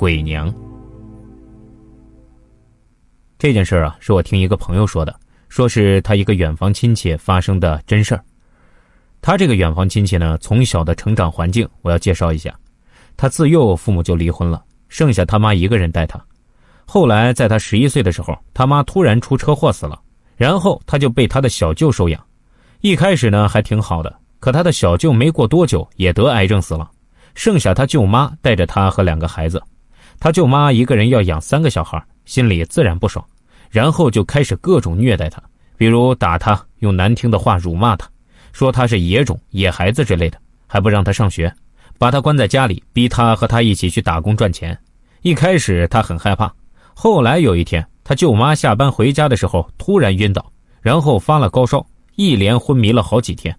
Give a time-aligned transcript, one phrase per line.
[0.00, 0.50] 鬼娘。
[3.38, 5.14] 这件事啊，是我听一个朋友说的，
[5.50, 8.24] 说是他一个远房亲戚发生的真事儿。
[9.20, 12.58] 他这个远房亲戚呢，从小的成长环境我要介绍一下。
[13.14, 16.18] 他自幼父母就离婚了，剩下他妈一个人带他。
[16.86, 20.00] 后来在他十一岁的时候，他妈突然出车祸死了，
[20.34, 22.26] 然后他就被他的小舅收养。
[22.80, 26.90] 一开始呢还挺好的，可他的小舅没过多久也得癌症死了，
[27.34, 29.62] 剩下他舅妈带着他和两个孩子。
[30.20, 33.24] 他舅妈一个人要养三个小孩，心里自然不爽，
[33.70, 35.42] 然后就开始各种虐待他，
[35.78, 38.06] 比如打他，用难听的话辱骂他。
[38.52, 41.50] 说他是野种、野孩子之类的，还不让他上学，
[41.98, 44.78] 把他关在家里，逼他和他一起去打工赚钱。
[45.22, 46.52] 一开始他很害怕，
[46.92, 50.44] 后来有一天，他舅妈下班回家的时候突然晕倒，
[50.82, 53.56] 然后发了高烧，一连昏迷了好几天。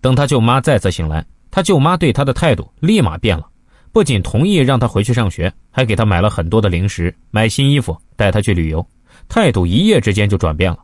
[0.00, 3.46] 等他舅妈再次醒来，他舅妈对他的态度立马变了，
[3.94, 8.84] 不仅同意让他回去上学，还给他买了很多的零食、买新衣服，带他去旅游，
[9.28, 10.80] 态度一夜之间就转变了。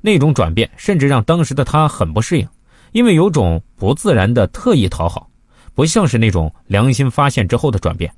[0.00, 2.48] 那种转变甚至让当时的他很不适应。
[2.92, 5.28] 因为有种不自然的特意讨好，
[5.74, 8.08] 不像是那种良心发现之后的转变。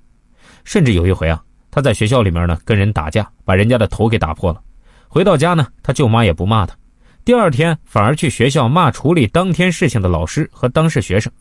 [0.62, 4.60] 甚至有一回啊，他在学校里面呢跟人打架，把人家的头给打破了。
[5.08, 6.76] 回到家呢，他舅妈也不骂他，
[7.24, 11.32] 第二天反而去学校骂处理当天事情的老师和当事学生。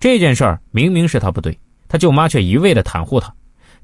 [0.00, 1.56] 这件事儿明明是他不对，
[1.90, 3.34] 他舅妈却一味的袒护他。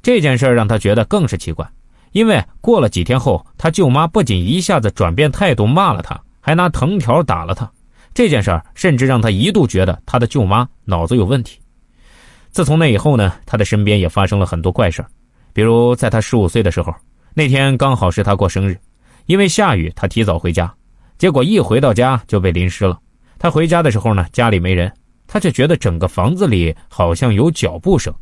[0.01, 1.69] 这件事让他觉得更是奇怪，
[2.13, 7.69] 因为过了几天后，他舅妈不仅一下子转变态度骂了他，还拿藤条打了他。
[8.15, 11.59] 这件事甚至让他一度觉得他的舅妈脑子有问题。
[12.53, 15.05] 自从那以后呢，他的身边也发生了很多怪事，
[15.53, 16.95] 比如在他十五岁的时候，
[17.35, 18.79] 那天刚好是他过生日，
[19.27, 20.73] 因为下雨，他提早回家，
[21.19, 22.99] 结果一回到家就被淋湿了。
[23.39, 24.91] 他回家的时候呢，家里没人，
[25.27, 28.13] 他却觉得整个房子里好像有脚步声。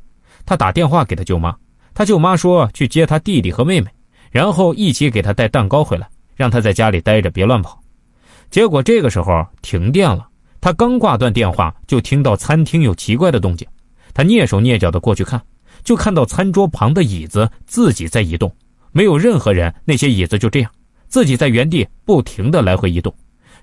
[0.46, 1.54] 他打电话给他舅妈，
[1.94, 3.88] 他舅妈说去接他弟弟和妹妹，
[4.30, 7.80] 然后一起给他带蛋糕回来，让他在家里待着，别乱跑。
[8.50, 10.28] 结果这个时候停电了，
[10.60, 13.66] 他刚挂断电话，就听到餐厅有奇怪的动静。
[14.12, 15.42] 他蹑手蹑脚的过去看，
[15.82, 18.54] 就看到餐桌旁的椅子自己在移动，
[18.92, 20.70] 没有任何人，那些椅子就这样
[21.08, 23.12] 自己在原地不停的来回移动。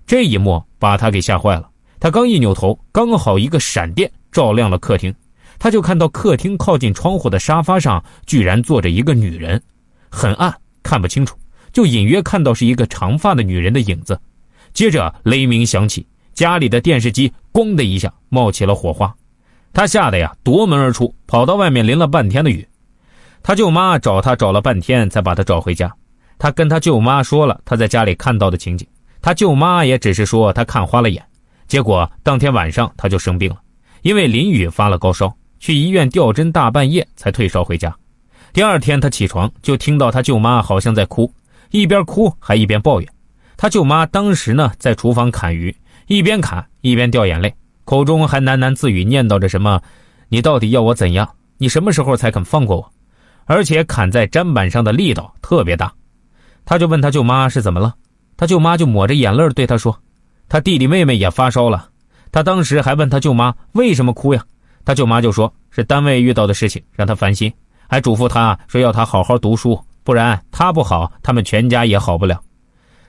[0.06, 1.71] 这一幕把他给吓坏了。
[2.02, 5.14] 他刚一扭头，刚好一个闪电照亮了客厅，
[5.60, 9.62] 他就看到客厅靠近窗户的沙发上居然坐着一个女人，
[10.10, 10.52] 很暗，
[10.82, 11.38] 看不清楚，
[11.72, 14.20] 就隐约看到是一个长发的女人的影子。
[14.74, 19.14] 接着雷鸣响起，家里的电视机“咣”的一下冒起了火花，
[19.72, 22.68] 他吓得呀夺门而出，跑到外面淋了半天的雨。
[23.44, 25.94] 他舅妈找他找了半天才把他找回家。
[26.40, 28.88] 他跟他舅妈说了他在家里看到的情景，
[29.22, 31.24] 他舅妈也只是说他看花了眼。
[31.72, 33.56] 结果当天晚上他就生病了，
[34.02, 37.96] 因为淋雨发了高烧，去医院吊针，大半夜才退烧回家。
[38.52, 41.34] 第二天他起床就听到他舅妈好像在哭，
[41.70, 43.10] 一边哭还一边抱怨。
[43.56, 45.74] 他舅妈当时呢在厨房砍鱼，
[46.08, 47.56] 一边砍一边掉眼泪，
[47.86, 49.82] 口中还喃喃自语念叨着什么
[50.28, 51.26] ：“你到底要我怎样？
[51.58, 52.94] 你什么时候才肯放过我？”
[53.48, 55.94] 而且砍在砧板上的力道特别大。
[56.66, 57.96] 他就问他舅妈是怎么了，
[58.36, 59.98] 他舅妈就抹着眼泪对他说
[60.52, 61.88] ：“他弟弟妹妹也发烧了。”
[62.30, 64.44] 他当时还问他舅妈为什么哭呀？
[64.84, 67.54] 他舅妈就说是单位遇到的事情让他烦心，
[67.88, 72.38] 还嘱咐他说要他好好读书，不然他不好，他们全家也好不了。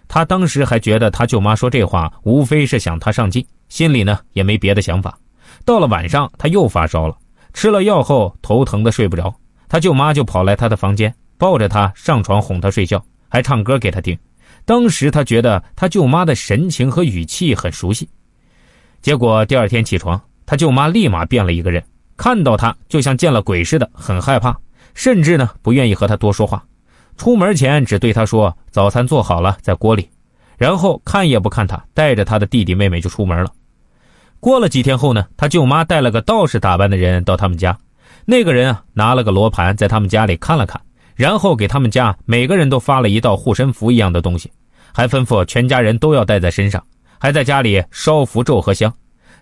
[0.06, 5.18] 他当时还觉得他舅妈说这话无非是想他上进，心里呢也没别的想法。
[5.64, 7.16] 到了晚上，他又发烧了，
[7.52, 9.34] 吃了药后头疼的睡不着，
[9.68, 14.16] 他舅妈就跑来他的房间，抱着他上床哄他睡觉，还唱歌给他听。
[14.64, 18.08] 当时他觉得他舅妈的神情和语气很熟悉。
[19.00, 21.82] 结果第二天起床，他舅妈立马变了一个人，
[22.16, 24.56] 看到他就像见了鬼似的，很害怕，
[24.94, 26.64] 甚至呢不愿意和他多说话。
[27.16, 30.08] 出门前只对他说：“早餐做好了，在锅里。”
[30.56, 33.50] 然后看也不看他，带着他的弟弟妹妹就出门了。
[34.38, 37.76] 过了几天后呢，他舅妈带了个道士打扮的人到他们家。
[38.24, 40.80] 那个人啊，拿了个罗盘，在他们家里看了看，
[41.16, 44.50] 然后给他们家每个人都发了一道护身符一样的东西，
[44.92, 46.84] 还吩咐全家人都要带在身上，
[47.18, 48.92] 还在家里烧符咒和香，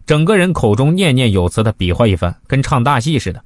[0.07, 3.43] 整个人口中念念有词的比划一番，跟唱大戏似的。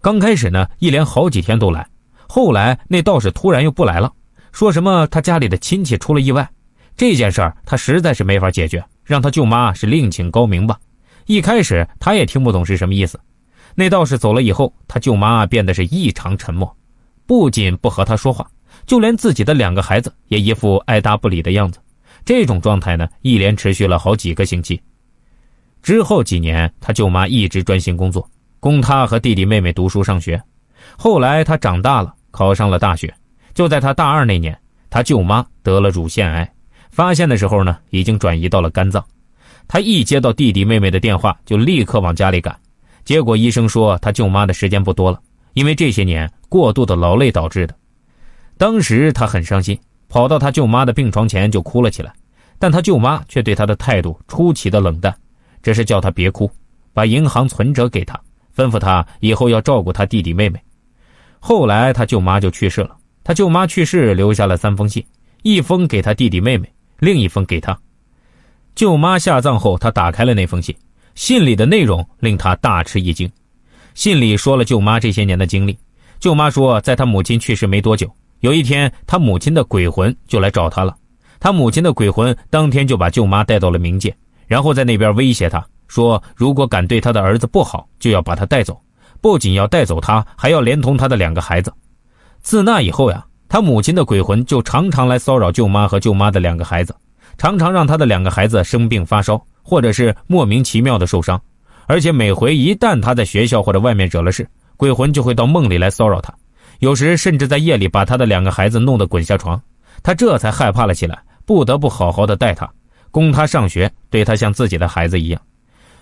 [0.00, 1.86] 刚开始呢，一连好几天都来。
[2.26, 4.12] 后来那道士突然又不来了，
[4.52, 6.48] 说什么他家里的亲戚出了意外，
[6.96, 10.78] 这件事儿他实在是没法解决，让他舅妈是另请高明吧。
[11.26, 13.18] 一开始他也听不懂是什么意思。
[13.74, 16.76] 那道士走了以后，他舅妈变得是异常沉默，
[17.26, 18.46] 不仅不和他说话，
[18.86, 21.78] 就连自己的两个孩子也一副爱答不理的样子。
[22.24, 24.80] 这种状态呢，一连持续了好几个星期。
[25.82, 28.26] 之后几年，他舅妈一直专心工作，
[28.60, 30.42] 供他和弟弟妹妹读书上学。
[30.96, 33.12] 后来他长大了，考上了大学。
[33.52, 34.58] 就在他大二那年，
[34.88, 36.50] 他舅妈得了乳腺癌，
[36.90, 39.04] 发现的时候呢，已经转移到了肝脏。
[39.68, 42.58] 他一接到弟弟妹妹的电话，就立刻往家里赶。
[43.04, 45.20] 结果医生说他舅妈的时间不多了，
[45.52, 47.74] 因为这些年过度的劳累导致的。
[48.56, 49.78] 当时他很伤心，
[50.08, 52.12] 跑到他舅妈的病床前就哭了起来。
[52.58, 55.14] 但他舅妈却对他的态度出奇的冷淡，
[55.62, 56.50] 只是叫他别哭，
[56.92, 58.18] 把银行存折给他，
[58.56, 60.58] 吩咐他以后要照顾他弟弟妹妹。
[61.40, 65.04] 后来他舅妈就去世了，他舅妈去世留下了三封信，
[65.42, 67.76] 一封给他弟弟妹妹，另一封给他。
[68.74, 70.74] 舅妈下葬后，他打开了那封信，
[71.16, 73.30] 信里的内容令他大吃一惊。
[73.94, 75.76] 信里说了舅妈这些年的经历。
[76.18, 78.10] 舅妈说，在他母亲去世没多久，
[78.44, 80.94] 有一天他母亲的鬼魂就来找他了。
[81.40, 84.14] 他母亲的鬼魂当天就把舅妈带到了冥界，
[84.46, 88.78] 然后在那边威胁他说，如果敢对他的儿子不好，就要把他带走，
[89.22, 91.72] 不仅要带走他，还要连同他的两个孩子。
[92.42, 96.94] 自那以后呀，他母亲的鬼魂就常常来骚扰舅妈和舅妈的两个孩子。
[97.38, 101.40] 常常让他的两个孩子生病发烧，或者是莫名其妙的受伤，
[101.86, 106.30] 而且每回一旦他在学校或者外面惹了事，鬼魂就会到梦里来骚扰他，
[106.80, 109.60] 有时甚至在夜里把他的两个孩子弄得滚下床，
[110.02, 112.70] 他这才害怕了起来，不得不好好的带他，
[113.10, 115.40] 供他上学，对他像自己的孩子一样。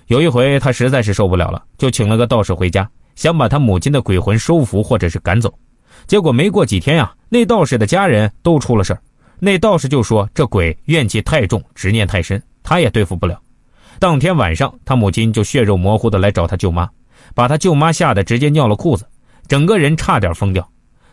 [0.07, 5.53] 有一回他实在是受不了了，就请了个道士回家，想把他母亲的鬼魂收服或者是赶走，
[6.07, 9.01] 结果没过几天呀，那道士的家人都出了事儿。
[9.39, 13.41] 那道士就说：“这鬼怨气太重，执念太深，他也对付不了。”
[13.99, 16.89] 当天晚上，他母亲就血肉模糊的来找他舅妈，
[17.35, 19.05] 把他舅妈吓得直接尿了裤子，
[19.49, 20.67] 整个人差点疯掉。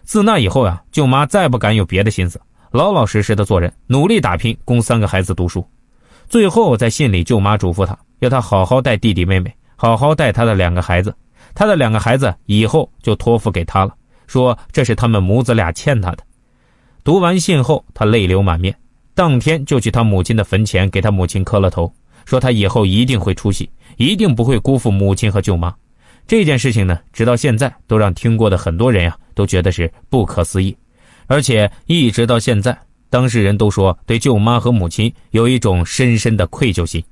[0.04, 2.40] 自那以后呀，舅妈再不敢有别的心思，
[2.72, 5.64] 老老实实的做人，努力打拼，供三个孩子读书。
[6.28, 11.14] 最后在信里，舅妈嘱咐他，要他好好带弟弟妹妹，好好带他的两个孩子，
[11.54, 13.94] 他的两个孩子以后就托付给他了，
[14.28, 16.24] 说这是他们母子俩欠他的。
[17.04, 18.76] 读完信后，他泪流满面，
[19.14, 21.92] 当天就去他母亲的坟前给他母亲磕了头，
[22.26, 25.74] 说他以后一定会出息，一定不会辜负母亲和舅妈。
[26.30, 30.78] 这件事情呢，直到现在都让听过的很多人呀都觉得是不可思议，
[31.26, 32.78] 而且一直到现在，
[33.10, 37.04] 当事人都说对舅妈和母亲有一种深深的愧疚心。